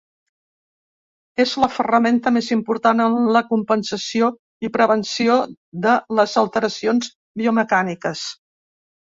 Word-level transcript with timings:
És 1.43 1.51
la 1.63 1.67
ferramenta 1.73 2.31
més 2.37 2.47
important 2.55 3.03
en 3.05 3.17
la 3.35 3.43
compensació 3.51 4.31
i 4.69 4.73
prevenció 4.79 5.37
de 5.85 5.95
les 6.23 6.35
alteracions 6.45 7.13
biomecàniques. 7.45 8.27